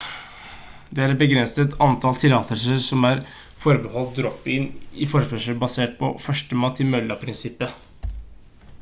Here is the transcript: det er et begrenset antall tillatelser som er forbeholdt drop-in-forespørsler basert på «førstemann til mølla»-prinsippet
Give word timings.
det 0.99 1.01
er 1.03 1.11
et 1.15 1.19
begrenset 1.21 1.75
antall 1.87 2.15
tillatelser 2.21 2.79
som 2.85 3.05
er 3.09 3.21
forbeholdt 3.65 4.17
drop-in-forespørsler 4.21 5.61
basert 5.65 5.95
på 6.03 6.11
«førstemann 6.29 6.79
til 6.81 6.91
mølla»-prinsippet 6.95 8.11